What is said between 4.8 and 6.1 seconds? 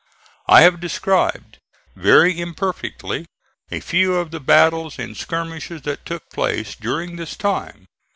and skirmishes that